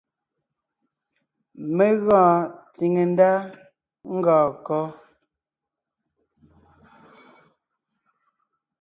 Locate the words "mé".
1.75-1.85